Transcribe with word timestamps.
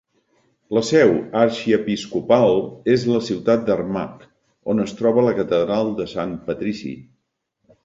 La 0.77 0.81
seu 0.85 1.11
arxiepiscopal 1.41 2.57
és 2.95 3.05
la 3.11 3.21
ciutat 3.29 3.69
d'Armagh, 3.69 4.25
on 4.75 4.87
es 4.87 4.97
troba 5.03 5.29
la 5.29 5.37
catedral 5.43 5.95
de 6.03 6.11
Sant 6.17 6.37
Patrici. 6.51 6.99